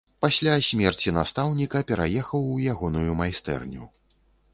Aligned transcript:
Пасля 0.23 0.53
смерці 0.67 1.11
настаўніка 1.17 1.81
пераехаў 1.91 2.47
у 2.55 2.57
ягоную 2.73 3.11
майстэрню. 3.21 3.83